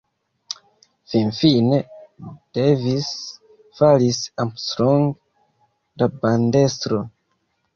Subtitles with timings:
[1.11, 1.79] Finfine,
[2.57, 3.09] Davis
[3.81, 5.07] faris Armstrong
[6.01, 7.05] la bandestro.